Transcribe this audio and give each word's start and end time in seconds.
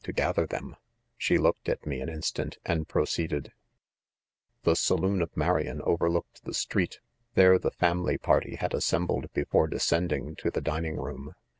to 0.03 0.11
gather 0.11 0.47
them! 0.47 0.75
She 1.15 1.37
looked' 1.37 1.69
at 1.69 1.85
me 1.85 2.01
an 2.01 2.09
Instant, 2.09 2.57
and 2.65 2.87
proceeded: 2.87 3.45
6 3.45 3.53
The 4.63 4.75
saloon 4.75 5.21
of 5.21 5.37
Marion 5.37 5.79
overlooked 5.83 6.43
the 6.43 6.55
street; 6.55 6.97
there 7.35 7.59
the 7.59 7.69
family 7.69 8.17
party 8.17 8.55
had 8.55 8.73
assembled 8.73 9.31
before 9.33 9.67
descending 9.67 10.35
to 10.37 10.49
the 10.49 10.59
dining 10.61 10.95
room. 10.97 11.35